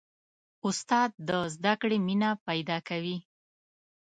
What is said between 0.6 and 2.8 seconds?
استاد د زده کړې مینه پیدا